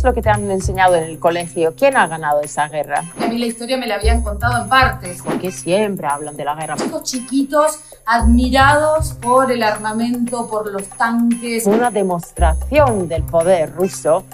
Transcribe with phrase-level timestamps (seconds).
[0.00, 1.74] es lo que te han enseñado en el colegio?
[1.76, 3.04] ¿Quién ha ganado esa guerra?
[3.20, 5.20] A mí la historia me la habían contado en partes.
[5.22, 6.76] Porque siempre hablan de la guerra.
[6.76, 11.66] Chicos chiquitos admirados por el armamento, por los tanques.
[11.66, 14.24] Una demostración del poder ruso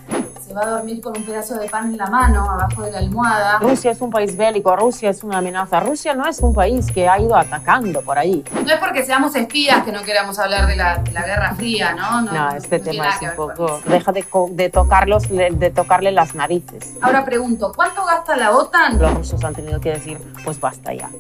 [0.46, 2.98] se va a dormir con un pedazo de pan en la mano, abajo de la
[2.98, 3.58] almohada.
[3.58, 5.80] Rusia es un país bélico, Rusia es una amenaza.
[5.80, 8.44] Rusia no es un país que ha ido atacando por ahí.
[8.64, 12.22] No es porque seamos espías que no queramos hablar de la, Guerra Fría, ¿no?
[12.22, 13.80] No, este tema es un poco...
[13.86, 16.94] Deja de, de, tocarlos, de tocarle las narices.
[17.00, 19.00] Ahora pregunto, ¿cuánto gasta la OTAN?
[19.00, 21.10] Los rusos han tenido que decir, pues basta ya.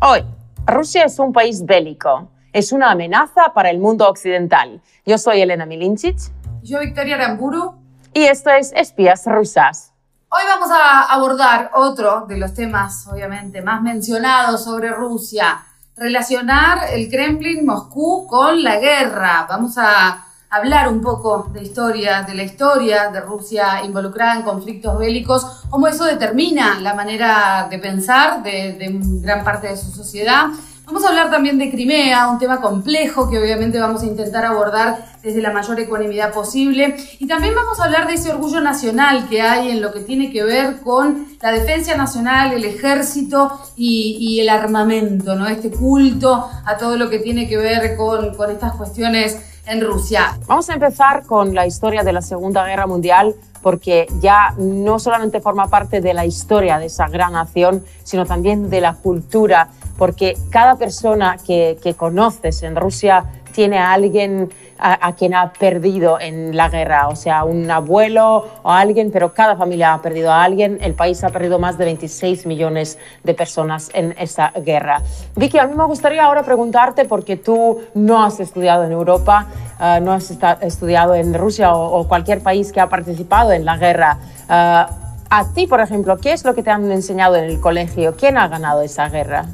[0.00, 0.24] Hoy,
[0.66, 4.82] Rusia es un país bélico es una amenaza para el mundo occidental.
[5.06, 6.18] Yo soy Elena Milinchich.
[6.62, 7.76] Yo, Victoria Aramburu.
[8.12, 9.92] Y esto es Espías Rusas.
[10.28, 15.64] Hoy vamos a abordar otro de los temas, obviamente, más mencionados sobre Rusia.
[15.96, 19.46] Relacionar el Kremlin, Moscú, con la guerra.
[19.48, 24.98] Vamos a hablar un poco de historia, de la historia de Rusia involucrada en conflictos
[24.98, 30.46] bélicos, cómo eso determina la manera de pensar de, de gran parte de su sociedad
[30.88, 35.04] Vamos a hablar también de Crimea, un tema complejo que obviamente vamos a intentar abordar
[35.22, 36.96] desde la mayor ecuanimidad posible.
[37.18, 40.32] Y también vamos a hablar de ese orgullo nacional que hay en lo que tiene
[40.32, 45.46] que ver con la defensa nacional, el ejército y, el armamento, ¿no?
[45.46, 49.36] Este culto a todo lo que tiene que ver con, con estas cuestiones
[49.66, 50.38] en Rusia.
[50.46, 55.40] Vamos a empezar con la historia de la Segunda Guerra Mundial porque ya no solamente
[55.40, 59.68] forma parte de la historia de esa gran nación, sino también de la cultura
[59.98, 66.56] porque cada persona que, conoces en Rusia tiene a alguien a, quien ha perdido en
[66.56, 70.78] la guerra, o sea, un abuelo o alguien, pero cada familia ha perdido a alguien.
[70.80, 75.02] El país ha perdido más de 26 millones de personas en esa guerra.
[75.34, 79.48] Vicky, a mí me gustaría ahora preguntarte, porque tú no has estudiado en Europa,
[79.80, 84.18] ah, no has estudiado en Rusia o, cualquier país que ha participado en la guerra.
[84.48, 84.90] Ah,
[85.30, 88.14] a ti, por ejemplo, ¿qué es lo que te han enseñado en el colegio?
[88.16, 89.46] ¿Quién ha ganado esa guerra?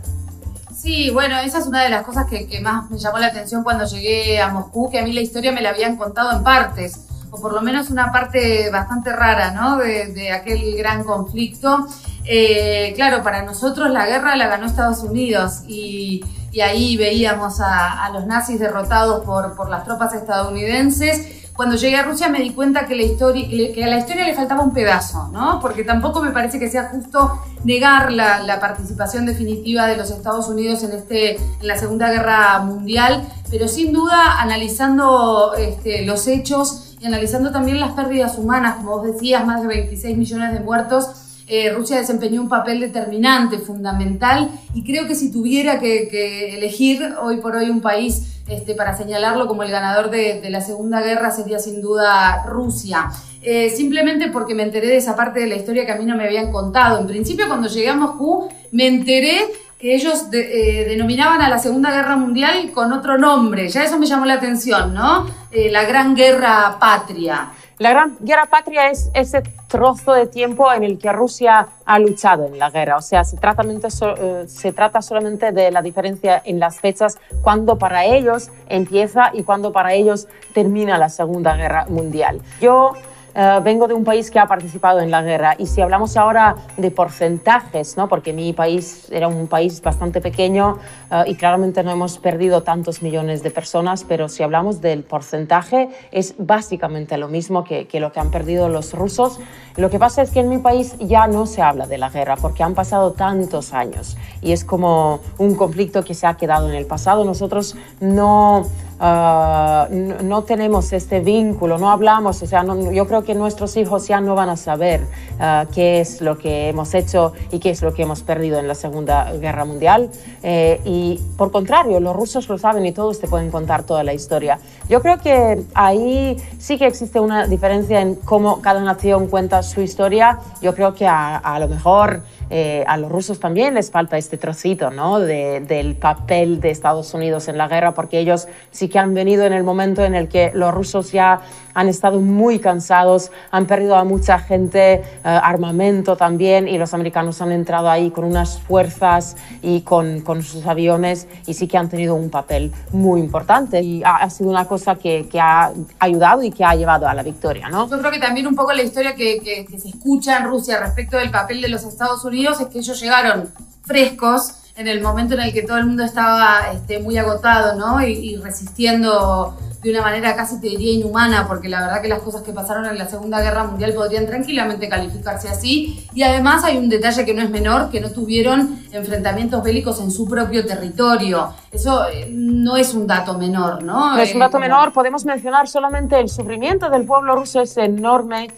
[0.84, 3.86] Sí, bueno, esa es una de las cosas que, más me llamó la atención cuando
[3.86, 7.40] llegué a Moscú, que a mí la historia me la habían contado en partes, o
[7.40, 9.78] por lo menos una parte bastante rara, ¿no?
[9.78, 11.86] De, aquel gran conflicto.
[12.26, 16.22] Eh, claro, para nosotros la guerra la ganó Estados Unidos y,
[16.62, 22.28] ahí veíamos a, los nazis derrotados por, por las tropas estadounidenses cuando llegué a Rusia
[22.28, 25.60] me di cuenta que, la historia, que a la historia le faltaba un pedazo, ¿no?
[25.60, 30.82] Porque tampoco me parece que sea justo negar la, participación definitiva de los Estados Unidos
[30.82, 37.06] en, este, en la Segunda Guerra Mundial, pero sin duda analizando este, los hechos y
[37.06, 41.70] analizando también las pérdidas humanas, como vos decías, más de 26 millones de muertos, eh,
[41.70, 47.56] Rusia desempeñó un papel determinante, fundamental, y creo que si tuviera que, elegir hoy por
[47.56, 51.82] hoy un país este, para señalarlo como el ganador de, la Segunda Guerra sería sin
[51.82, 53.10] duda Rusia.
[53.42, 56.16] Eh, simplemente porque me enteré de esa parte de la historia que a mí no
[56.16, 56.98] me habían contado.
[56.98, 59.44] En principio, cuando llegué a Moscú, me enteré
[59.78, 63.68] que ellos eh, denominaban a la Segunda Guerra Mundial con otro nombre.
[63.68, 65.26] Ya eso me llamó la atención, ¿no?
[65.52, 67.52] la Gran Guerra Patria.
[67.78, 72.46] La Gran Guerra Patria es ese trozo de tiempo en el que Rusia ha luchado
[72.46, 72.96] en la guerra.
[72.96, 77.76] O sea, se trata, eh, se trata solamente de la diferencia en las fechas cuando
[77.76, 82.40] para ellos empieza y cuando para ellos termina la Segunda Guerra Mundial.
[82.60, 82.92] Yo
[83.34, 86.54] eh, vengo de un país que ha participado en la guerra y si hablamos ahora
[86.76, 88.08] de porcentajes, ¿no?
[88.08, 90.78] porque mi país era un país bastante pequeño
[91.10, 95.88] eh, y claramente no hemos perdido tantos millones de personas, pero si hablamos del porcentaje
[96.12, 99.40] es básicamente lo mismo que, que lo que han perdido los rusos.
[99.76, 102.36] Lo que pasa es que en mi país ya no se habla de la guerra
[102.36, 106.76] porque han pasado tantos años y es como un conflicto que se ha quedado en
[106.76, 107.24] el pasado.
[107.24, 108.66] Nosotros no
[109.00, 114.20] Ah, no, tenemos este vínculo, no hablamos, o sea, yo creo que nuestros hijos ya
[114.20, 115.04] no van a saber
[115.40, 118.68] ah, qué es lo que hemos hecho y qué es lo que hemos perdido en
[118.68, 120.10] la Segunda Guerra Mundial.
[120.42, 124.14] Eh, y por contrario, los rusos lo saben y todos te pueden contar toda la
[124.14, 124.60] historia.
[124.88, 129.80] Yo creo que ahí sí que existe una diferencia en cómo cada nación cuenta su
[129.80, 130.38] historia.
[130.62, 134.36] Yo creo que a, a lo mejor eh, a los rusos también les falta este
[134.36, 135.18] trocito ¿no?
[135.18, 139.52] del papel de Estados Unidos en la guerra, porque ellos sí que han venido en
[139.52, 141.40] el momento en el que los rusos ya
[141.74, 147.40] han estado muy cansados, han perdido a mucha gente, eh, armamento también, y los americanos
[147.40, 151.88] han entrado ahí con unas fuerzas y con, con, sus aviones, y sí que han
[151.88, 153.82] tenido un papel muy importante.
[153.82, 157.24] Y ha, sido una cosa que, que, ha ayudado y que ha llevado a la
[157.24, 157.68] victoria.
[157.68, 157.88] ¿no?
[157.88, 161.16] Yo creo que también un poco la historia que, que se escucha en Rusia respecto
[161.16, 163.50] del papel de los Estados Unidos es que ellos llegaron
[163.82, 168.04] frescos en el momento en el que todo el mundo estaba este, muy agotado, ¿no?
[168.04, 172.42] Y, resistiendo de una manera casi te diría inhumana, porque la verdad que las cosas
[172.42, 176.08] que pasaron en la Segunda Guerra Mundial podrían tranquilamente calificarse así.
[176.14, 180.10] Y además hay un detalle que no es menor, que no tuvieron enfrentamientos bélicos en
[180.10, 181.52] su propio territorio.
[181.70, 184.14] Eso eh, no es un dato menor, ¿no?
[184.14, 188.48] No es un dato menor, podemos mencionar solamente el sufrimiento del pueblo ruso es enorme.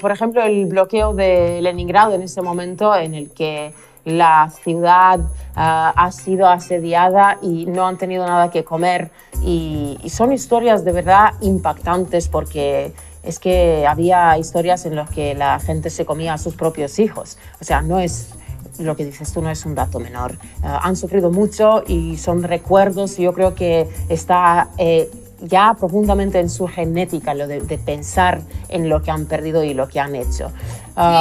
[0.00, 3.72] Por ejemplo, el bloqueo de Leningrado en ese momento en el que
[4.04, 5.20] la ciudad
[5.56, 9.10] ah, ha sido asediada y no han tenido nada que comer.
[9.42, 12.92] Y, son historias de verdad impactantes porque
[13.22, 17.38] es que había historias en las que la gente se comía a sus propios hijos.
[17.60, 18.30] O sea, no es
[18.78, 20.36] lo que dices tú no es un dato menor.
[20.62, 23.16] Ah, han sufrido mucho y son recuerdos.
[23.16, 25.10] Yo creo que está eh,
[25.44, 29.88] ya profundamente en su genética lo de, pensar en lo que han perdido y lo
[29.88, 30.50] que han hecho.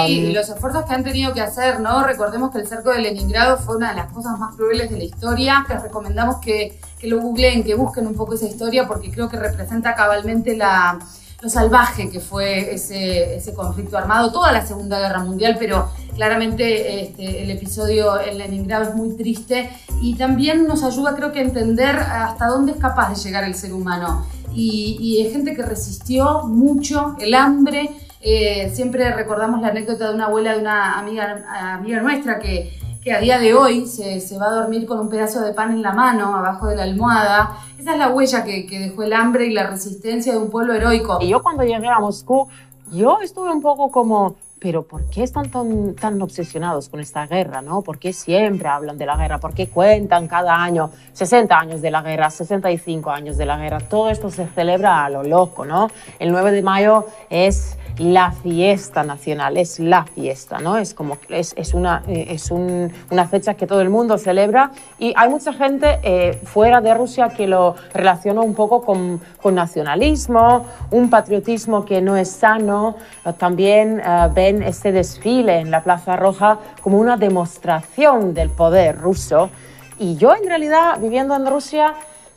[0.06, 2.04] Sí, y los esfuerzos que han tenido que hacer, ¿no?
[2.04, 5.04] Recordemos que el cerco de Leningrado fue una de las cosas más crueles de la
[5.04, 5.66] historia.
[5.68, 9.38] Les recomendamos que, que lo googleen, que busquen un poco esa historia, porque creo que
[9.38, 11.00] representa cabalmente la,
[11.44, 17.02] lo salvaje que fue ese, ese conflicto armado, toda la Segunda Guerra Mundial, pero claramente
[17.02, 19.70] este, el episodio en Leningrado es muy triste
[20.02, 23.56] y también nos ayuda creo que a entender hasta dónde es capaz de llegar el
[23.56, 24.26] ser humano.
[24.56, 27.90] Y, y es gente que resistió mucho el hambre.
[28.22, 33.20] Eh, siempre recordamos la anécdota de una abuela de una amiga nuestra que que a
[33.20, 35.92] día de hoy se, se, va a dormir con un pedazo de pan en la
[35.92, 37.58] mano, abajo de la almohada.
[37.78, 40.74] Esa es la huella que, que, dejó el hambre y la resistencia de un pueblo
[40.74, 41.18] heroico.
[41.22, 42.48] Y yo cuando llegué a Moscú,
[42.92, 47.62] yo estuve un poco como, pero ¿por qué están tan, tan obsesionados con esta guerra?
[47.62, 47.82] ¿no?
[47.82, 49.38] ¿Por qué siempre hablan de la guerra?
[49.38, 53.80] ¿Por qué cuentan cada año 60 años de la guerra, 65 años de la guerra?
[53.82, 55.90] Todo esto se celebra a lo loco, ¿no?
[56.18, 60.78] El 9 de mayo es la fiesta nacional, es la fiesta, ¿no?
[60.78, 64.72] Es como, es, es una, eh, es un, una fecha que todo el mundo celebra
[64.98, 69.56] y hay mucha gente eh, fuera de Rusia que lo relaciona un poco con, con
[69.56, 72.96] nacionalismo, un patriotismo que no es sano.
[73.38, 79.50] También eh, ven este desfile en la Plaza Roja como una demostración del poder ruso.
[79.98, 81.94] Y yo en realidad, viviendo en Rusia,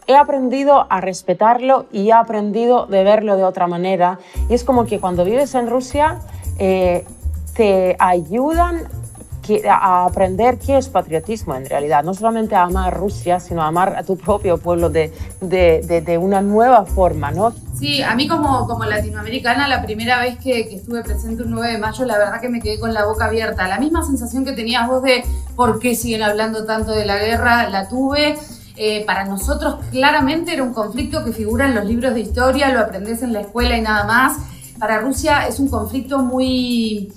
[0.06, 4.18] he aprendido a respetarlo y he aprendido de verlo de otra manera.
[4.48, 6.20] Y es como que cuando vives en Rusia,
[6.58, 7.04] eh,
[7.54, 8.88] te ayudan
[9.68, 13.96] a aprender qué es patriotismo en realidad, no solamente a amar Rusia, sino a amar
[13.96, 17.52] a tu propio pueblo de, de, de, una nueva forma, ¿no?
[17.78, 21.72] Sí, a mí como, como latinoamericana, la primera vez que, que, estuve presente un 9
[21.72, 23.68] de mayo, la verdad que me quedé con la boca abierta.
[23.68, 27.68] La misma sensación que tenías vos de por qué siguen hablando tanto de la guerra,
[27.68, 28.36] la tuve.
[28.78, 32.80] Eh, para nosotros claramente era un conflicto que figura en los libros de historia, lo
[32.80, 34.36] aprendes en la escuela y nada más.
[34.78, 37.10] Para Rusia es un conflicto muy,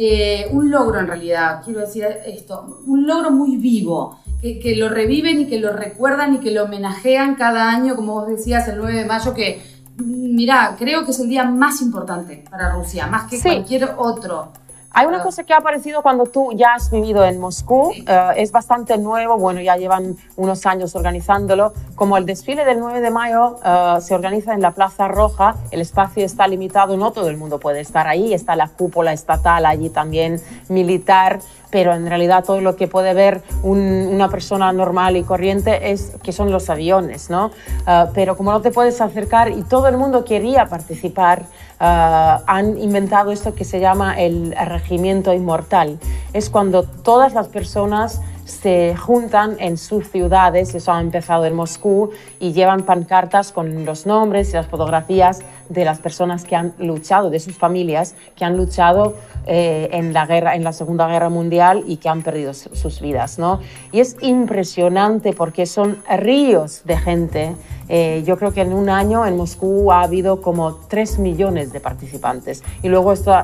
[0.00, 4.88] eh, un logro en realidad, quiero decir esto, un logro muy vivo, que, que, lo
[4.88, 8.78] reviven y que lo recuerdan y que lo homenajean cada año, como vos decías, el
[8.78, 9.60] 9 de mayo, que
[9.96, 14.52] mira, creo que es el día más importante para Rusia, más que cualquier otro.
[14.98, 18.50] Hay una cosa que ha aparecido cuando tú ya has vivido en Moscú, eh, es
[18.50, 23.60] bastante nuevo, bueno, ya llevan unos años organizándolo, como el desfile del 9 de mayo
[23.64, 27.60] eh, se organiza en la Plaza Roja, el espacio está limitado, no todo el mundo
[27.60, 31.38] puede estar ahí, está la cúpula estatal allí también militar,
[31.70, 36.32] pero en realidad todo lo que puede ver una persona normal y corriente es que
[36.32, 37.52] son los aviones, ¿no?
[37.86, 41.44] Eh, pero como no te puedes acercar y todo el mundo quería participar,
[41.78, 45.98] han inventado esto que se llama el regimiento inmortal.
[46.32, 52.10] Es cuando todas las personas se juntan en sus ciudades, eso ha empezado en Moscú,
[52.40, 57.28] y llevan pancartas con los nombres y las fotografías de las personas que han luchado,
[57.28, 61.84] de sus familias que han luchado eh, en la guerra, en la Segunda Guerra Mundial
[61.86, 63.60] y que han perdido sus vidas, ¿no?
[63.92, 67.54] Y es impresionante porque son ríos de gente.
[67.90, 71.80] Eh, yo creo que en un año en Moscú ha habido como 3 millones de
[71.80, 72.62] participantes.
[72.82, 73.34] Y luego esto,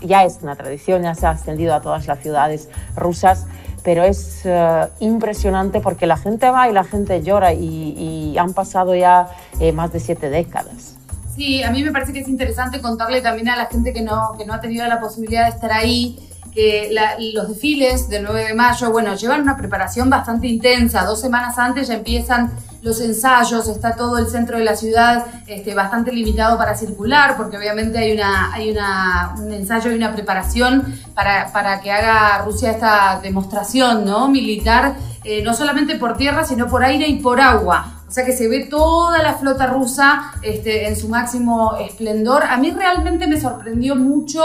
[0.00, 3.46] ya es una tradición, ya se ha extendido a todas las ciudades rusas
[3.82, 8.94] pero es eh, impresionante porque la gente va y la gente llora y, han pasado
[8.94, 9.28] ya
[9.60, 10.96] eh, más de siete décadas.
[11.34, 14.34] Sí, a mí me parece que es interesante contarle también a la gente que no,
[14.38, 16.92] que no ha tenido la posibilidad de estar ahí que
[17.34, 21.04] los desfiles del 9 de mayo, bueno, llevan una preparación bastante intensa.
[21.04, 22.50] Dos semanas antes ya empiezan
[22.82, 27.58] los ensayos, está todo el centro de la ciudad este, bastante limitado para circular, porque
[27.58, 32.70] obviamente hay, una, hay una, un ensayo y una preparación para, para que haga Rusia
[32.70, 34.28] esta demostración ¿no?
[34.28, 38.00] militar, eh, no solamente por tierra, sino por aire y por agua.
[38.08, 42.42] O sea que se ve toda la flota rusa este, en su máximo esplendor.
[42.42, 44.42] A mí realmente me sorprendió mucho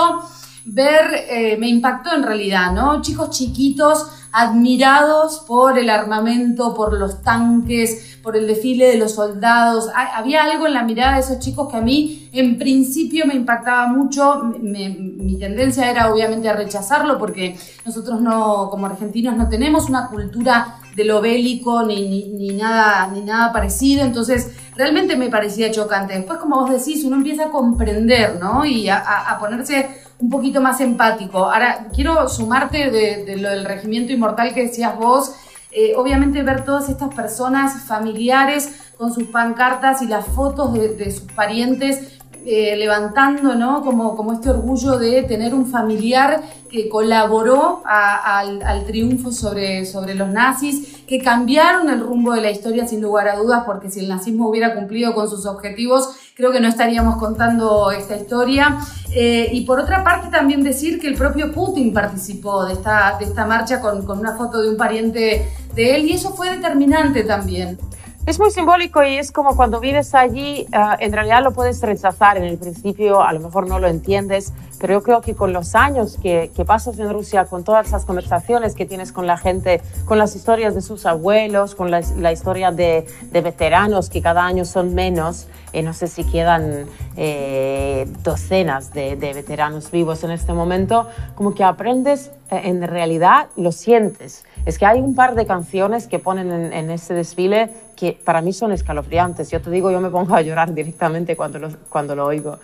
[0.66, 3.02] ver, eh, me impactó en realidad, ¿no?
[3.02, 9.90] Chicos chiquitos admirados por el armamento, por los tanques, por el desfile de los soldados.
[10.14, 13.88] Había algo en la mirada de esos chicos que a mí en principio me impactaba
[13.88, 14.52] mucho.
[14.60, 20.80] mi tendencia era obviamente a rechazarlo porque nosotros no, como argentinos, no tenemos una cultura
[20.96, 24.04] de lo bélico ni, ni, nada, ni nada parecido.
[24.04, 26.14] Entonces, realmente me parecía chocante.
[26.14, 28.66] Después, como vos decís, uno empieza a comprender, ¿no?
[28.66, 31.40] Y a, a ponerse un poquito más empático.
[31.40, 35.36] Ahora, quiero sumarte de, lo del regimiento inmortal que decías vos.
[35.72, 41.30] Eh, obviamente ver todas estas personas familiares con sus pancartas y las fotos de, sus
[41.34, 43.82] parientes eh, levantando, ¿no?
[43.82, 50.30] Como, como este orgullo de tener un familiar que colaboró al, triunfo sobre, sobre los
[50.30, 54.10] nazis, que cambiaron el rumbo de la historia sin lugar a dudas, porque si el
[54.10, 58.78] nazismo hubiera cumplido con sus objetivos, creo que no estaríamos contando esta historia.
[59.12, 63.26] Eh, y por otra parte también decir que el propio Putin participó de esta, de
[63.26, 67.24] esta marcha con, con una foto de un pariente de él y eso fue determinante
[67.24, 67.78] también.
[68.26, 72.38] Es muy simbólico y es como cuando vives allí, ah, en realidad lo puedes rechazar
[72.38, 75.76] en el principio, a lo mejor no lo entiendes, pero yo creo que con los
[75.76, 79.80] años que, que pasas en Rusia, con todas las conversaciones que tienes con la gente,
[80.06, 84.44] con las historias de sus abuelos, con la, la historia de, de, veteranos que cada
[84.44, 86.86] año son menos, eh, no sé si quedan
[87.18, 93.48] eh, docenas de, de, veteranos vivos en este momento, como que aprendes, eh, en realidad
[93.58, 94.46] lo sientes.
[94.66, 98.42] Es que hay un par de canciones que ponen en, en ese desfile que para
[98.42, 99.52] mí son escalofriantes.
[99.52, 102.58] Yo te digo, yo me pongo a llorar directamente cuando lo, cuando lo oigo.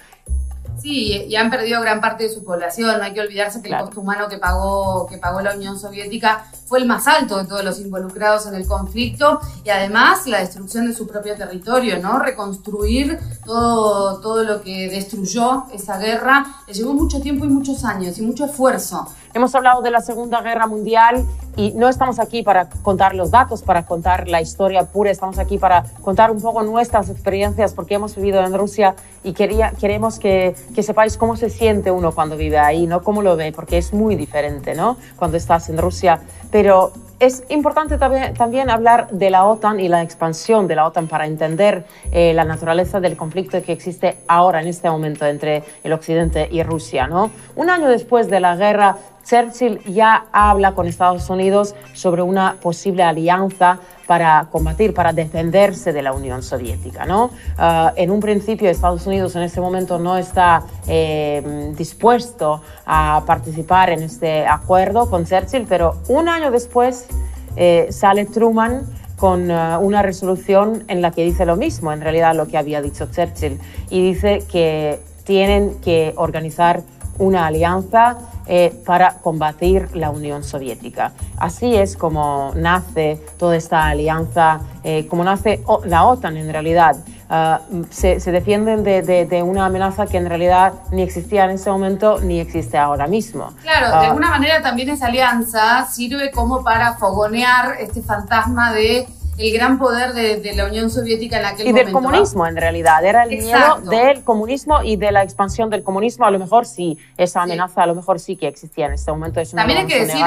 [0.81, 2.97] Sí, y han perdido gran parte de su población.
[2.97, 6.45] No hay que olvidarse que el costo humano que pagó, que pagó la Unión Soviética
[6.65, 10.87] fue el más alto de todos los involucrados en el conflicto y además la destrucción
[10.87, 12.17] de su propio territorio, ¿no?
[12.17, 18.17] Reconstruir todo, todo lo que destruyó esa guerra le llevó mucho tiempo y muchos años
[18.17, 19.07] y mucho esfuerzo.
[19.33, 23.61] Hemos hablado de la Segunda Guerra Mundial y no estamos aquí para contar los datos,
[23.61, 28.15] para contar la historia pura, estamos aquí para contar un poco nuestras experiencias porque hemos
[28.15, 32.59] vivido en Rusia y quería, queremos que, que sepáis cómo se siente uno cuando vive
[32.59, 34.97] ahí, no cómo lo ve, porque es muy diferente ¿no?
[35.15, 36.19] cuando estás en Rusia.
[36.51, 41.27] Pero es importante también, hablar de la OTAN y la expansión de la OTAN para
[41.27, 46.49] entender eh, la naturaleza del conflicto que existe ahora, en este momento, entre el Occidente
[46.51, 47.05] y Rusia.
[47.05, 47.29] ¿no?
[47.55, 53.03] Un año después de la guerra, Churchill ya habla con Estados Unidos sobre una posible
[53.03, 57.05] alianza para combatir, para defenderse de la Unión Soviética.
[57.05, 57.31] ¿no?
[57.57, 63.89] Ah, en un principio Estados Unidos en ese momento no está eh, dispuesto a participar
[63.89, 67.07] en este acuerdo con Churchill, pero un año después
[67.55, 68.85] eh, sale Truman
[69.15, 72.81] con ah, una resolución en la que dice lo mismo, en realidad lo que había
[72.81, 73.59] dicho Churchill,
[73.89, 76.81] y dice que tienen que organizar
[77.21, 81.11] una alianza eh, para combatir la Unión Soviética.
[81.37, 86.97] Así es como nace toda esta alianza, eh, como nace la OTAN en realidad.
[87.29, 87.61] Ah,
[87.91, 92.77] se, defienden de, una amenaza que en realidad ni existía en ese momento ni existe
[92.77, 93.53] ahora mismo.
[93.61, 99.07] Claro, de ah, alguna manera también esa alianza sirve como para fogonear este fantasma de
[99.41, 101.81] el gran poder de, la Unión Soviética en aquel momento.
[101.81, 103.03] Y del comunismo, en realidad.
[103.03, 106.25] Era el miedo del comunismo y de la expansión del comunismo.
[106.25, 109.41] A lo mejor sí, esa amenaza a lo mejor sí que existía en este momento.
[109.53, 110.25] También hay que decir,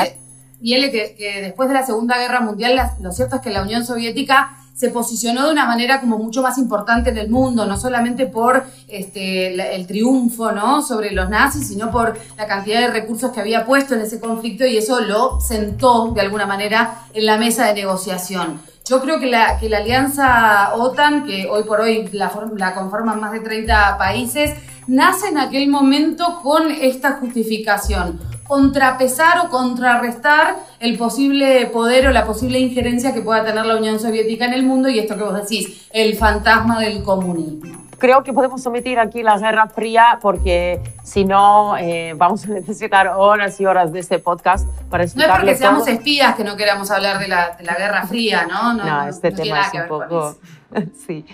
[0.61, 3.85] y que, que después de la Segunda Guerra Mundial, lo cierto es que la Unión
[3.85, 8.27] Soviética se posicionó de una manera como mucho más importante en el mundo, no solamente
[8.27, 10.83] por este, el triunfo ¿no?
[10.83, 14.67] sobre los nazis, sino por la cantidad de recursos que había puesto en ese conflicto
[14.67, 18.61] y eso lo sentó de alguna manera en la mesa de negociación.
[18.87, 23.19] Yo creo que la, que la alianza OTAN, que hoy por hoy la, la conforman
[23.19, 24.53] más de 30 países,
[24.87, 28.21] nace en aquel momento con esta justificación.
[28.47, 33.99] Contrapesar o contrarrestar el posible poder o la posible injerencia que pueda tener la Unión
[33.99, 38.35] Soviética en el mundo y esto que vos decís, el fantasma del comunismo creo que
[38.35, 43.65] podemos omitir aquí la Guerra Fría porque si no eh, vamos a necesitar horas y
[43.65, 47.19] horas de este podcast para explicarle No es porque seamos espías que no queramos hablar
[47.19, 48.75] de la, de la Guerra Fría, ¿no?
[48.75, 50.37] No, no este tema es un poco...
[51.07, 51.25] sí.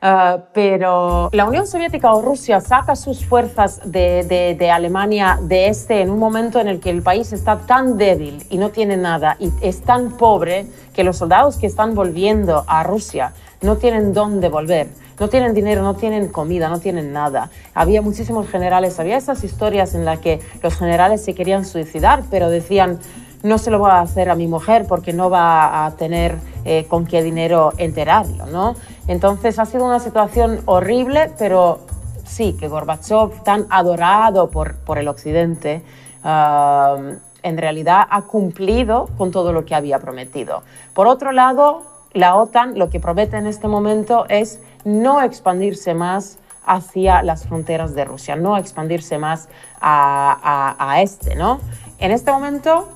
[0.00, 5.68] Uh, pero la Unión Soviética o Rusia saca sus fuerzas de, de, de, Alemania de
[5.68, 8.96] este en un momento en el que el país está tan débil y no tiene
[8.96, 14.14] nada y es tan pobre que los soldados que están volviendo a Rusia no tienen
[14.14, 17.50] dónde volver no tienen dinero, no tienen comida, no tienen nada.
[17.74, 22.50] Había muchísimos generales, había esas historias en las que los generales se querían suicidar, pero
[22.50, 22.98] decían,
[23.42, 26.86] no se lo voy a hacer a mi mujer porque no va a tener eh,
[26.88, 28.74] con qué dinero enterarlo, ¿no?
[29.06, 31.80] Entonces ha sido una situación horrible, pero
[32.24, 35.82] sí, que Gorbachev, tan adorado por, por el Occidente,
[36.24, 40.62] en realidad ha cumplido con todo lo que había prometido.
[40.94, 41.82] Por otro lado,
[42.14, 47.94] la OTAN lo que promete en este momento es no expandirse más hacia las fronteras
[47.94, 49.48] de Rusia, no expandirse más
[49.80, 51.60] a, este, ¿no?
[51.98, 52.88] En este momento,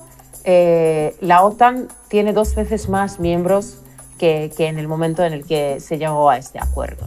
[0.44, 3.78] eh, la OTAN tiene dos veces más miembros
[4.18, 7.06] que, en el momento en el que se llegó a este acuerdo.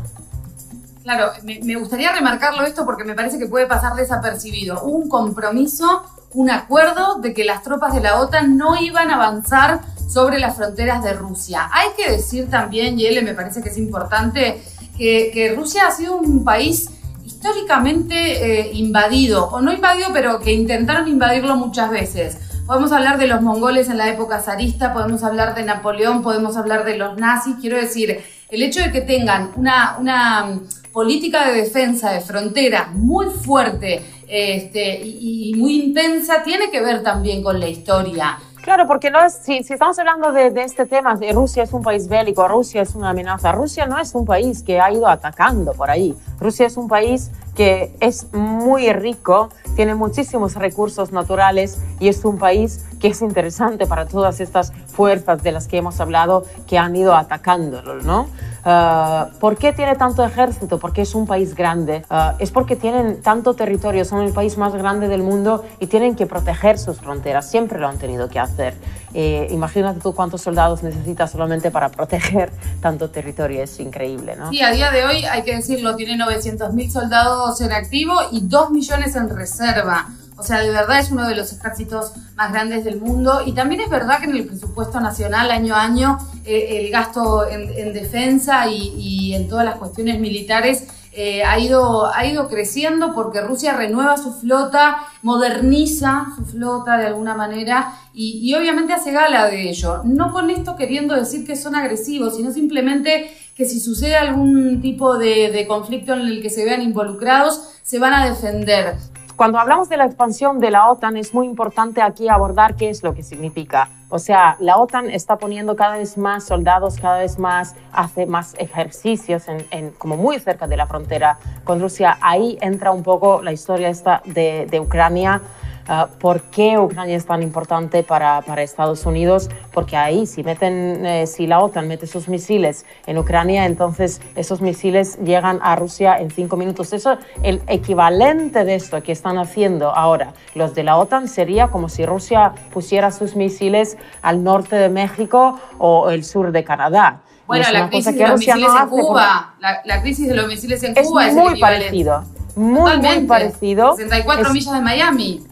[1.04, 4.84] Claro, me, me gustaría remarcarlo esto porque me parece que puede pasar desapercibido.
[4.84, 9.82] Un compromiso, un acuerdo de que las tropas de la OTAN no iban a avanzar
[10.12, 11.70] sobre las fronteras de Rusia.
[11.72, 14.62] Hay que decir también, Yele, me parece que es importante,
[14.98, 16.90] que, Rusia ha sido un país
[17.26, 22.38] históricamente eh, invadido, o no invadido, pero que intentaron invadirlo muchas veces.
[22.68, 26.86] Podemos hablar de los mongoles en la época zarista, podemos hablar de Napoleón, podemos hablar
[26.86, 27.56] de los nazis.
[27.60, 30.60] Quiero decir, el hecho de que tengan una, una
[30.92, 37.42] política de defensa de frontera muy fuerte este, y muy intensa tiene que ver también
[37.42, 38.38] con la historia.
[38.62, 41.82] Claro, porque no es, si, si estamos hablando de, de, este tema, Rusia es un
[41.82, 45.74] país bélico, Rusia es una amenaza, Rusia no es un país que ha ido atacando
[45.74, 52.08] por ahí, Rusia es un país que es muy rico, tiene muchísimos recursos naturales y
[52.08, 56.46] es un país que es interesante para todas estas fuerzas de las que hemos hablado
[56.68, 58.28] que han ido atacándolo, ¿no?
[58.64, 60.80] Ah, ¿Por qué tiene tanto ejército?
[60.80, 62.04] Porque es un país grande.
[62.10, 66.16] Ah, es porque tienen tanto territorio, son el país más grande del mundo y tienen
[66.16, 67.50] que proteger sus fronteras.
[67.50, 68.76] Siempre lo han tenido que hacer.
[69.14, 72.52] Eh, imagínate tú cuántos soldados necesitas solamente para proteger
[72.82, 73.64] tanto territorio.
[73.64, 74.50] Es increíble, ¿no?
[74.50, 78.72] Sí, a día de hoy, hay que decirlo, tiene 900.000 soldados en activo y 2
[78.72, 80.08] millones en reserva.
[80.42, 83.44] O sea, de verdad es uno de los ejércitos más grandes del mundo.
[83.46, 87.48] Y también es verdad que en el presupuesto nacional, año a año, eh, el gasto
[87.48, 93.42] en, defensa y, en todas las cuestiones militares eh, ha, ido, ha ido creciendo porque
[93.42, 99.70] Rusia renueva su flota, moderniza su flota de alguna manera y, obviamente hace gala de
[99.70, 100.02] ello.
[100.06, 105.20] No con esto queriendo decir que son agresivos, sino simplemente que si sucede algún tipo
[105.20, 108.96] de, de conflicto en el que se vean involucrados, se van a defender.
[109.42, 113.02] Cuando hablamos de la expansión de la OTAN es muy importante aquí abordar qué es
[113.02, 113.90] lo que significa.
[114.10, 118.54] O sea, la OTAN está poniendo cada vez más soldados, cada vez más, hace más
[118.60, 122.20] ejercicios en, como muy cerca de la frontera con Rusia.
[122.22, 125.42] Ahí entra un poco la historia esta de, de Ucrania
[125.88, 129.50] Ah, ¿Por qué Ucrania es tan importante para, para Estados Unidos?
[129.74, 134.62] Porque ahí, si, meten, eh, si la OTAN mete sus misiles en Ucrania, entonces esos
[134.62, 136.94] misiles llegan a Rusia en cinco minutos.
[136.94, 141.90] Eso, el equivalente de esto que están haciendo ahora los de la OTAN sería como
[141.90, 147.22] si Rusia pusiera sus misiles al norte de México o el sur de Canadá.
[147.48, 151.28] Bueno, la crisis de los misiles en Cuba, la, crisis de los misiles en Cuba
[151.28, 152.24] es muy parecido.
[152.56, 153.96] Muy, muy parecido.
[153.96, 155.51] 64 millas de Miami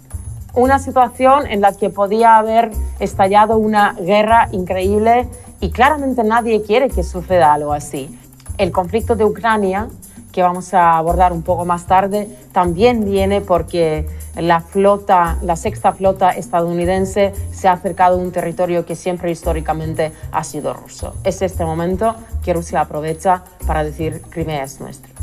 [0.53, 5.27] una situación en la que podía haber estallado una guerra increíble
[5.59, 8.17] y claramente nadie quiere que suceda algo así.
[8.57, 9.87] El conflicto de Ucrania,
[10.31, 15.91] que vamos a abordar un poco más tarde, también viene porque la flota, la sexta
[15.93, 21.15] flota estadounidense se ha acercado a un territorio que siempre históricamente ha sido ruso.
[21.23, 25.18] Es este momento que Rusia aprovecha para decir Crimea es nuestro.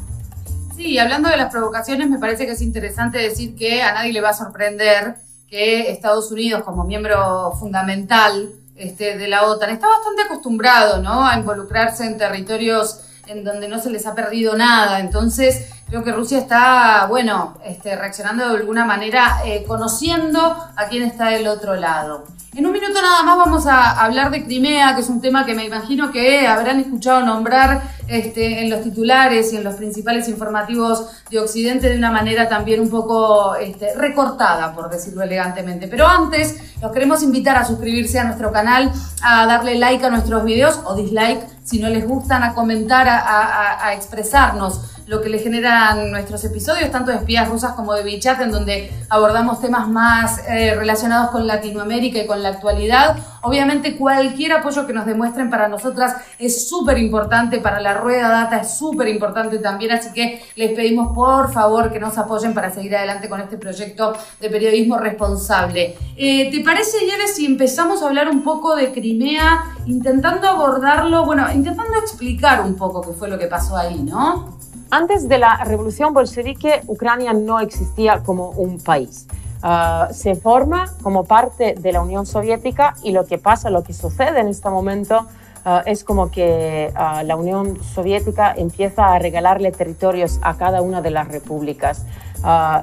[0.77, 4.21] Sí, hablando de las provocaciones, me parece que es interesante decir que a nadie le
[4.21, 5.17] va a sorprender
[5.49, 11.27] que Estados Unidos, como miembro fundamental este, de la OTAN, está bastante acostumbrado ¿no?
[11.27, 15.01] a involucrarse en territorios en donde no se les ha perdido nada.
[15.01, 21.05] Entonces, creo que Rusia está, bueno, este, reaccionando de alguna manera, eh, conociendo a quién
[21.05, 22.25] está del otro lado.
[22.57, 25.55] En un minuto nada más vamos a hablar de Crimea, que es un tema que
[25.55, 31.07] me imagino que habrán escuchado nombrar este, en los titulares y en los principales informativos
[31.31, 35.87] de Occidente de una manera también un poco este, recortada, por decirlo elegantemente.
[35.87, 38.91] Pero antes, los queremos invitar a suscribirse a nuestro canal,
[39.23, 43.93] a darle like a nuestros videos o dislike si no les gustan, a comentar, a
[43.93, 48.51] expresarnos lo que le generan nuestros episodios, tanto de espías rusas como de Bichat, en
[48.51, 53.17] donde abordamos temas más eh, relacionados con Latinoamérica y con la actualidad.
[53.43, 58.59] Obviamente cualquier apoyo que nos demuestren para nosotras es súper importante, para la rueda data
[58.59, 62.97] es súper importante también, así que les pedimos por favor que nos apoyen para seguir
[62.97, 65.97] adelante con este proyecto de periodismo responsable.
[66.17, 71.47] Eh, ¿Te parece, Yere, si empezamos a hablar un poco de Crimea, intentando abordarlo, bueno,
[71.53, 74.56] intentando explicar un poco qué fue lo que pasó ahí, ¿no?
[74.91, 79.27] Antes de la revolución bolchevique, Ucrania no existía como un país.
[79.63, 83.93] Ah, se forma como parte de la Unión Soviética y lo que pasa, lo que
[83.93, 85.27] sucede en este momento
[85.65, 91.03] ah, es como que ah, la Unión Soviética empieza a regalarle territorios a cada una
[91.03, 92.05] de las repúblicas.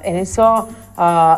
[0.03, 0.67] En eso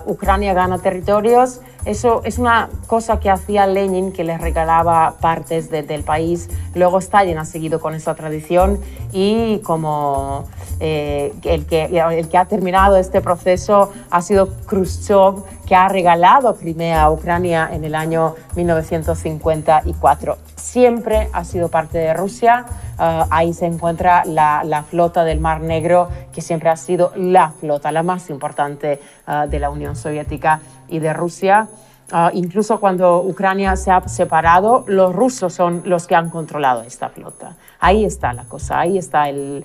[0.07, 1.61] Ucrania gana territorios.
[1.85, 6.49] Eso es una cosa que hacía Lenin, que les regalaba partes del país.
[6.73, 8.79] Luego Stalin ha seguido con esa tradición
[9.11, 10.45] y como
[10.79, 16.55] eh, el, que, el que ha terminado este proceso ha sido Khrushchev, que ha regalado
[16.55, 20.37] Crimea a Ucrania en el año 1954.
[20.55, 22.65] Siempre ha sido parte de Rusia.
[22.97, 27.91] Ah, ahí se encuentra la, flota del Mar Negro, que siempre ha sido la flota,
[27.91, 31.67] la más importante ah, de la Unión Soviética y de Rusia.
[32.11, 37.09] Ah, incluso cuando Ucrania se ha separado, los rusos son los que han controlado esta
[37.09, 37.55] flota.
[37.79, 39.63] Ahí está la cosa, ahí está um,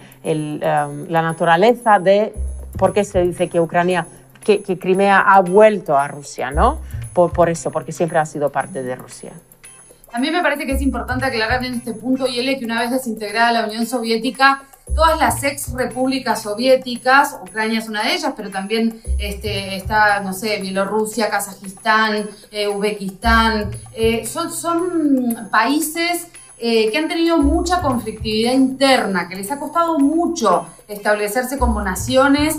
[1.08, 2.34] la naturaleza de
[2.78, 4.06] por qué se dice que Ucrania,
[4.42, 6.78] que, Crimea ha vuelto a Rusia, ¿no?
[7.12, 9.32] Por eso, porque siempre ha sido parte de Rusia.
[10.18, 13.52] Mí me parece que es importante aclarar en este punto, Yele, que una vez desintegrada
[13.52, 14.62] la Unión Soviética,
[14.94, 20.32] todas las ex repúblicas soviéticas, Ucrania es una de ellas, pero también este, está, no
[20.32, 29.28] sé, Bielorrusia, Kazajistán, eh, Uzbekistán, eh, son, países eh, que han tenido mucha conflictividad interna,
[29.28, 32.58] que les ha costado mucho establecerse como naciones,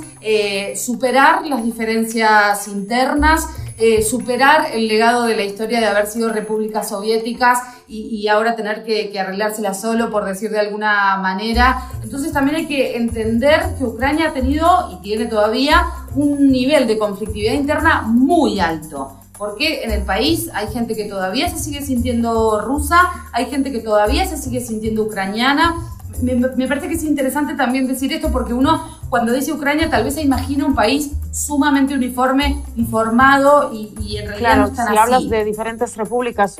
[0.75, 3.45] superar las diferencias internas,
[3.81, 8.85] eh, superar el legado de la historia de haber sido repúblicas soviéticas y, ahora tener
[8.85, 11.89] que, que, arreglársela solo, por decir de alguna manera.
[12.03, 16.97] Entonces también hay que entender que Ucrania ha tenido y tiene todavía un nivel de
[16.97, 22.61] conflictividad interna muy alto porque en el país hay gente que todavía se sigue sintiendo
[22.61, 22.99] rusa,
[23.31, 25.77] hay gente que todavía se sigue sintiendo ucraniana.
[26.21, 30.13] Me, parece que es interesante también decir esto porque uno cuando dice Ucrania tal vez
[30.15, 34.93] se imagina un país sumamente uniforme, informado y, y en realidad claro, no están si
[34.93, 34.99] así.
[34.99, 36.55] hablas de diferentes repúblicas,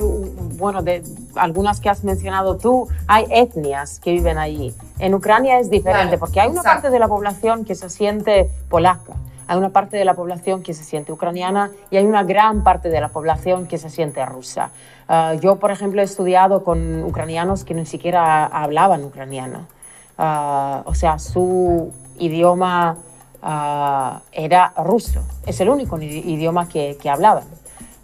[0.58, 1.02] bueno, de
[1.34, 4.74] algunas que has mencionado tú, hay etnias que viven allí.
[4.98, 6.82] En Ucrania es diferente Claro, porque hay una exacto.
[6.82, 9.14] parte de la población que se siente polaca,
[9.46, 12.90] hay una parte de la población que se siente ucraniana y hay una gran parte
[12.90, 14.70] de la población que se siente rusa.
[15.08, 19.66] Ah, yo, por ejemplo, he estudiado con ucranianos que ni siquiera hablaban ucraniano.
[20.18, 22.96] Ah, o sea, su idioma
[23.42, 25.20] ah, era ruso.
[25.46, 27.44] Es el único idi- idioma que, que hablaban.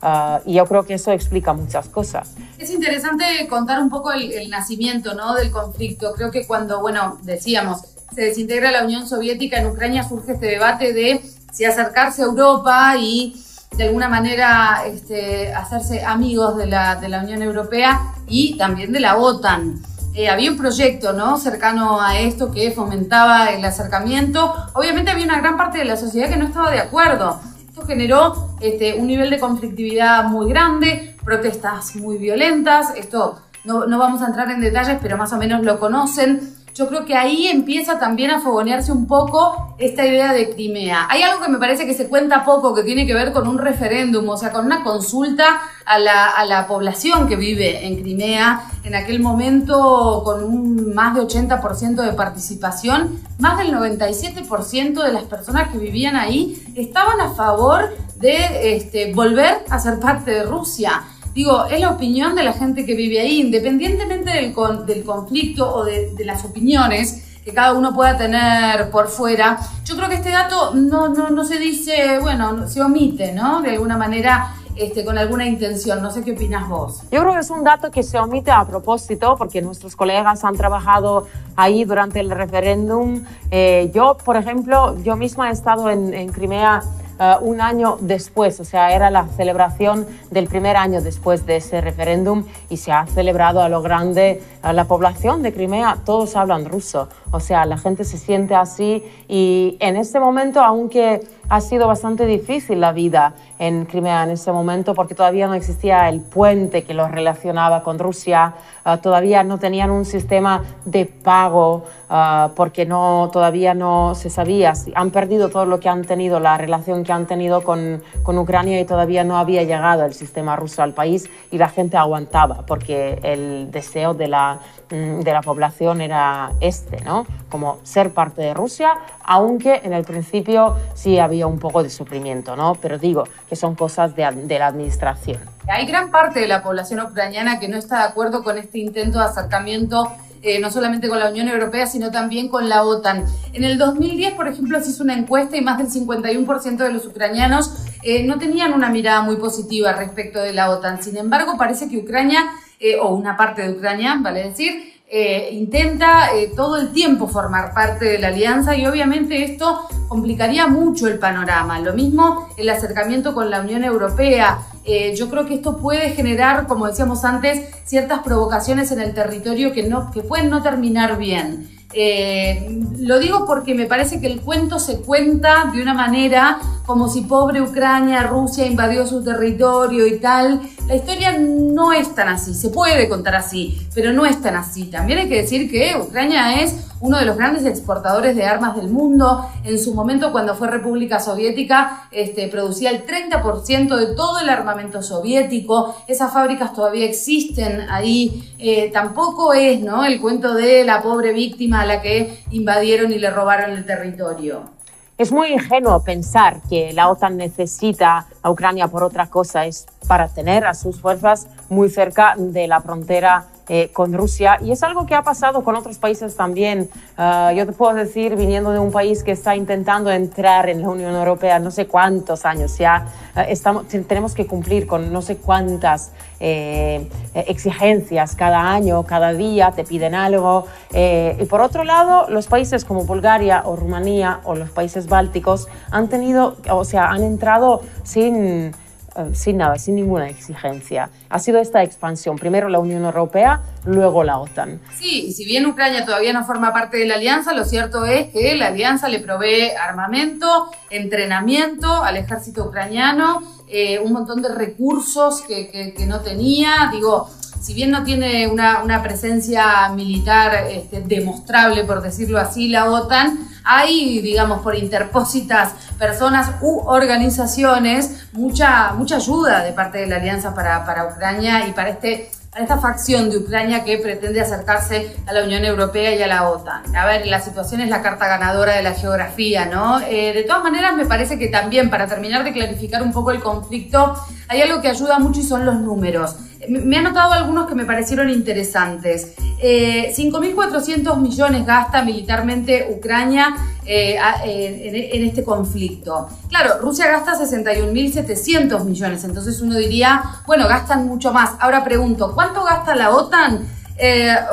[0.00, 2.34] Ah, y yo creo que eso explica muchas cosas.
[2.56, 5.34] Es interesante contar un poco el, el nacimiento ¿no?
[5.34, 6.12] del conflicto.
[6.14, 7.80] Creo que cuando, bueno, decíamos,
[8.14, 11.20] se desintegra la Unión Soviética, en Ucrania surge este debate de
[11.52, 13.42] si acercarse a Europa y
[13.76, 19.00] de alguna manera este, hacerse amigos de la, de la Unión Europea y también de
[19.00, 19.82] la OTAN.
[20.14, 21.36] Eh, había un proyecto ¿no?
[21.36, 24.54] cercano a esto que fomentaba el acercamiento.
[24.74, 27.40] Obviamente había una gran parte de la sociedad que no estaba de acuerdo.
[27.68, 32.94] Esto generó este, un nivel de conflictividad muy grande, protestas muy violentas.
[32.96, 36.57] Esto no, no vamos a entrar en detalles, pero más o menos lo conocen.
[36.78, 41.08] Yo creo que ahí empieza también a fogonearse un poco esta idea de Crimea.
[41.10, 43.58] Hay algo que me parece que se cuenta poco, que tiene que ver con un
[43.58, 48.62] referéndum, o sea, con una consulta a la, a la población que vive en Crimea.
[48.84, 55.24] En aquel momento, con un más de 80% de participación, más del 97% de las
[55.24, 61.02] personas que vivían ahí estaban a favor de este, volver a ser parte de Rusia.
[61.38, 65.72] Digo, es la opinión de la gente que vive ahí, independientemente del, con, del conflicto
[65.72, 69.56] o de, de, las opiniones que cada uno pueda tener por fuera.
[69.84, 73.62] Yo creo que este dato no, no, no se dice, bueno, se omite, ¿no?
[73.62, 76.02] De alguna manera, este, con alguna intención.
[76.02, 77.02] No sé qué opinas vos.
[77.12, 80.56] Yo creo que es un dato que se omite a propósito porque nuestros colegas han
[80.56, 83.22] trabajado ahí durante el referéndum.
[83.52, 86.82] Eh, yo, por ejemplo, yo misma he estado en, en Crimea
[87.18, 91.80] uh, un año después, o sea, era la celebración del primer año después de ese
[91.80, 96.64] referéndum y se ha celebrado a lo grande a la población de Crimea, todos hablan
[96.64, 101.86] ruso, o sea, la gente se siente así y en este momento, aunque ha sido
[101.86, 106.84] bastante difícil la vida en Crimea en ese momento porque todavía no existía el puente
[106.84, 112.84] que los relacionaba con Rusia, uh, todavía no tenían un sistema de pago uh, porque
[112.84, 117.12] no, todavía no se sabía, han perdido todo lo que han tenido, la relación que
[117.12, 121.30] han tenido con, con Ucrania y todavía no había llegado el sistema ruso al país
[121.50, 124.58] y la gente aguantaba porque el deseo de la,
[124.90, 127.17] mm, de la población era este, ¿no?
[127.48, 128.92] Como ser parte de Rusia,
[129.24, 132.74] aunque en el principio sí había un poco de sufrimiento, ¿no?
[132.74, 135.38] Pero digo que son cosas de, de, la administración.
[135.68, 139.18] Hay gran parte de la población ucraniana que no está de acuerdo con este intento
[139.18, 140.08] de acercamiento
[140.40, 143.24] eh, no solamente con la Unión Europea, sino también con la OTAN.
[143.52, 147.06] En el 2010, por ejemplo, se hizo una encuesta y más del 51% de los
[147.06, 147.72] ucranianos
[148.04, 151.02] eh, no tenían una mirada muy positiva respecto de la OTAN.
[151.02, 156.34] Sin embargo, parece que Ucrania, eh, o una parte de Ucrania, vale decir, eh, intenta
[156.34, 161.18] eh, todo el tiempo formar parte de la alianza y obviamente esto complicaría mucho el
[161.18, 161.80] panorama.
[161.80, 164.58] Lo mismo el acercamiento con la Unión Europea.
[164.84, 169.72] Eh, yo creo que esto puede generar, como decíamos antes, ciertas provocaciones en el territorio
[169.72, 171.77] que, no, que pueden no terminar bien.
[171.94, 177.08] Eh, lo digo porque me parece que el cuento se cuenta de una manera como
[177.08, 180.60] si pobre Ucrania, Rusia invadió su territorio y tal.
[180.86, 184.84] La historia no es tan así, se puede contar así, pero no es tan así.
[184.84, 188.88] También hay que decir que Ucrania es uno de los grandes exportadores de armas del
[188.88, 189.48] mundo.
[189.64, 195.02] En su momento, cuando fue República Soviética, este, producía el 30% de todo el armamento
[195.02, 195.94] soviético.
[196.06, 198.52] Esas fábricas todavía existen ahí.
[198.58, 200.04] Eh, tampoco es ¿no?
[200.04, 204.78] el cuento de la pobre víctima a la que invadieron y le robaron el territorio.
[205.18, 210.28] Es muy ingenuo pensar que la OTAN necesita a Ucrania por otra cosa, es para
[210.28, 215.04] tener a sus fuerzas muy cerca de la frontera eh, con Rusia y es algo
[215.06, 216.88] que ha pasado con otros países también.
[217.16, 220.88] Ah, yo te puedo decir, viniendo de un país que está intentando entrar en la
[220.88, 225.36] Unión Europea no sé cuántos años ya, ah, estamos, tenemos que cumplir con no sé
[225.36, 230.66] cuántas eh, exigencias cada año, cada día, te piden algo.
[230.92, 235.68] Eh, y por otro lado, los países como Bulgaria o Rumanía o los países bálticos
[235.90, 238.72] han tenido, o sea, han entrado sin
[239.18, 241.10] eh, sin nada, sin ninguna exigencia.
[241.28, 244.80] Ha sido esta expansión, primero la Unión Europea, luego la OTAN.
[244.96, 248.54] Sí, si bien Ucrania todavía no forma parte de la alianza, lo cierto es que
[248.54, 255.94] la alianza le provee armamento, entrenamiento al ejército ucraniano, eh, un montón de recursos que,
[256.06, 257.28] no tenía, digo,
[257.68, 264.22] si bien no tiene una, presencia militar este, demostrable, por decirlo así, la OTAN, hay,
[264.22, 271.12] digamos, por interpósitas personas u organizaciones, mucha, mucha ayuda de parte de la Alianza para,
[271.12, 276.14] Ucrania y para este esta facción de Ucrania que pretende acercarse a la Unión Europea
[276.14, 276.96] y a la OTAN.
[276.96, 280.00] A ver, la situación es la carta ganadora de la geografía, ¿no?
[280.00, 283.40] Eh, de todas maneras, me parece que también, para terminar de clarificar un poco el
[283.40, 284.14] conflicto,
[284.48, 286.34] hay algo que ayuda mucho y son los números.
[286.68, 289.36] Me ha notado algunos que me parecieron interesantes.
[289.36, 293.54] 5.400 eh, millones gasta militarmente Ucrania
[293.86, 296.28] eh, en, este conflicto.
[296.48, 301.52] Claro, Rusia gasta 61.700 millones, entonces uno diría, bueno, gastan mucho más.
[301.60, 303.78] Ahora pregunto, ¿cuánto gasta la OTAN?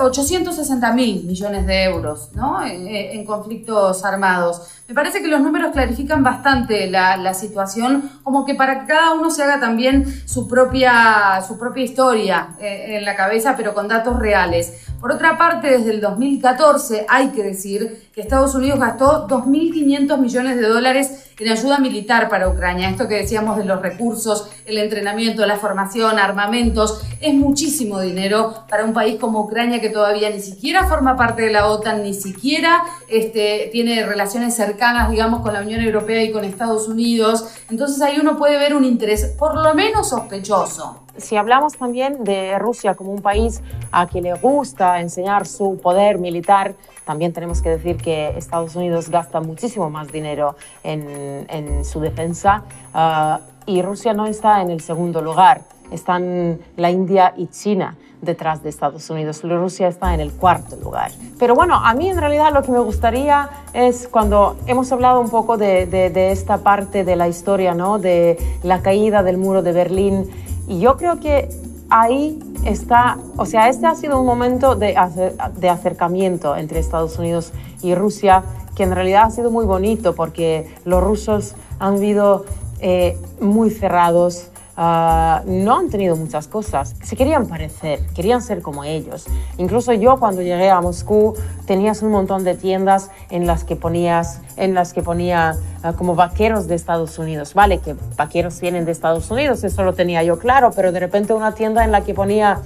[0.01, 2.65] 860 mil millones de euros ¿no?
[2.65, 4.61] en conflictos armados.
[4.87, 9.31] Me parece que los números clarifican bastante la, situación, como que para que cada uno
[9.31, 14.19] se haga también su propia, su propia historia eh, en la cabeza, pero con datos
[14.19, 14.85] reales.
[15.01, 20.55] Por otra parte, desde el 2014 hay que decir que Estados Unidos gastó 2.500 millones
[20.55, 22.89] de dólares en ayuda militar para Ucrania.
[22.89, 28.85] Esto que decíamos de los recursos, el entrenamiento, la formación, armamentos, es muchísimo dinero para
[28.85, 32.83] un país como Ucrania que todavía ni siquiera forma parte de la OTAN, ni siquiera
[33.09, 34.74] este, tiene relaciones cercanas
[35.09, 37.45] digamos, con la Unión Europea y con Estados Unidos.
[37.69, 41.01] Entonces ahí uno puede ver un interés, por lo menos sospechoso.
[41.17, 43.61] Si hablamos también de Rusia como un país
[43.91, 49.09] a que le gusta enseñar su poder militar, también tenemos que decir que Estados Unidos
[49.09, 54.81] gasta muchísimo más dinero en, en su defensa uh, y Rusia no está en el
[54.81, 59.41] segundo lugar, están la India y China detrás de Estados Unidos.
[59.43, 61.11] Rusia está en el cuarto lugar.
[61.39, 65.29] Pero bueno, a mí en realidad lo que me gustaría es cuando hemos hablado un
[65.29, 67.99] poco de, esta parte de la historia, ¿no?
[67.99, 70.29] De la caída del muro de Berlín.
[70.67, 71.49] Y yo creo que
[71.89, 77.95] ahí está, o sea, este ha sido un momento de, acercamiento entre Estados Unidos y
[77.95, 78.43] Rusia
[78.75, 82.45] que en realidad ha sido muy bonito porque los rusos han vivido
[82.81, 86.95] eh, muy cerrados, Ah, no han tenido muchas cosas.
[87.01, 89.25] Se querían parecer, querían ser como ellos.
[89.57, 91.33] Incluso yo cuando llegué a Moscú
[91.65, 96.15] tenías un montón de tiendas en las que ponías, en las que ponía ah, como
[96.15, 97.53] vaqueros de Estados Unidos.
[97.53, 101.33] Vale, que vaqueros vienen de Estados Unidos, eso lo tenía yo claro, pero de repente
[101.33, 102.59] una tienda en la que ponía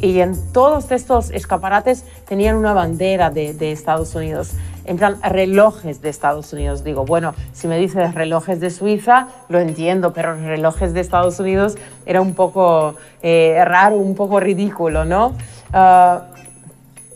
[0.00, 4.52] y, en todos estos escaparates tenían una bandera de, de Estados Unidos
[4.84, 6.84] en plan relojes de Estados Unidos.
[6.84, 11.76] Digo, bueno, si me dices relojes de Suiza, lo entiendo, pero relojes de Estados Unidos
[12.06, 15.34] era un poco eh, raro, un poco ridículo, ¿no?
[15.72, 16.26] Ah,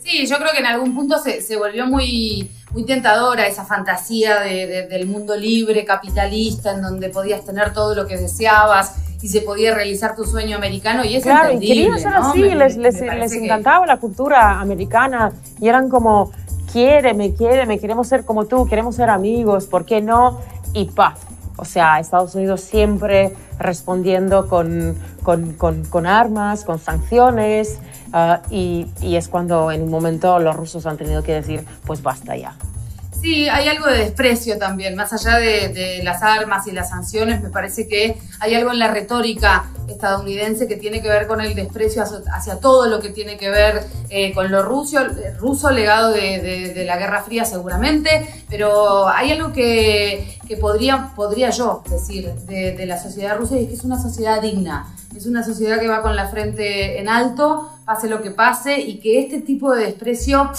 [0.03, 4.39] sí, yo creo que en algún punto se, se volvió muy, muy tentadora esa fantasía
[4.39, 9.41] de, del mundo libre, capitalista, en donde podías tener todo lo que deseabas y se
[9.41, 13.33] podía realizar tu sueño americano y es claro, y querían ser así, les, les, les
[13.33, 16.31] encantaba la cultura americana y eran como,
[16.71, 20.39] quiéreme, quiéreme, queremos ser como tú, queremos ser amigos, ¿por qué no?
[20.73, 21.19] Y paz.
[21.57, 27.79] O sea, Estados Unidos siempre respondiendo con, con, con, con armas, con sanciones.
[28.13, 32.01] ah, y, y es cuando en un momento los rusos han tenido que decir, pues
[32.01, 32.55] basta ya.
[33.21, 37.49] Sí, hay algo de desprecio también, más allá de, las armas y las sanciones, me
[37.49, 42.03] parece que hay algo en la retórica estadounidense que tiene que ver con el desprecio
[42.03, 44.99] hacia, todo lo que tiene que ver eh, con lo ruso,
[45.37, 52.31] ruso legado de, la Guerra Fría seguramente, pero hay algo que, podría, podría yo decir
[52.45, 55.87] de, la sociedad rusa y es que es una sociedad digna, es una sociedad que
[55.87, 59.85] va con la frente en alto, pase lo que pase, y que este tipo de
[59.85, 60.51] desprecio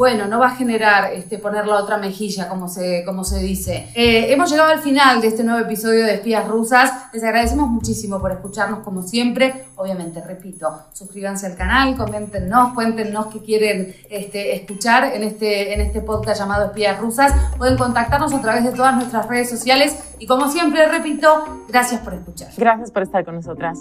[0.00, 3.88] bueno, no va a generar este, poner la otra mejilla, como se, como se dice.
[3.94, 6.90] Eh, hemos llegado al final de este nuevo episodio de Espías Rusas.
[7.20, 9.66] Les agradecemos muchísimo por escucharnos como siempre.
[9.76, 16.00] Obviamente, repito, suscríbanse al canal, coméntenos, cuéntenos qué quieren este, escuchar en este, en este
[16.00, 17.34] podcast llamado Espías Rusas.
[17.58, 22.14] Pueden contactarnos a través de todas nuestras redes sociales y como siempre, repito, gracias por
[22.14, 22.48] escuchar.
[22.56, 23.80] Gracias por estar con nosotras.